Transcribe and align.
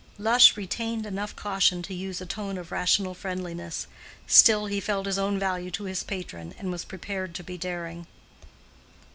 Lush 0.17 0.57
retained 0.57 1.05
enough 1.05 1.35
caution 1.35 1.83
to 1.83 1.93
use 1.93 2.19
a 2.21 2.25
tone 2.25 2.57
of 2.57 2.71
rational 2.71 3.13
friendliness, 3.13 3.85
still 4.25 4.65
he 4.65 4.79
felt 4.79 5.05
his 5.05 5.19
own 5.19 5.37
value 5.37 5.69
to 5.69 5.83
his 5.83 6.01
patron, 6.03 6.55
and 6.57 6.71
was 6.71 6.83
prepared 6.83 7.35
to 7.35 7.43
be 7.43 7.55
daring. 7.55 8.07